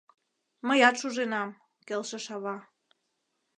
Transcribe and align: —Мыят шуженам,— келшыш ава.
—Мыят 0.67 0.95
шуженам,— 1.01 1.49
келшыш 1.87 2.27
ава. 2.35 2.55